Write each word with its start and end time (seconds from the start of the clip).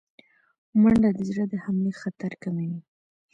منډه 0.81 1.09
د 1.17 1.19
زړه 1.29 1.45
د 1.51 1.53
حملې 1.63 1.91
خطر 2.01 2.31
کموي 2.43 2.79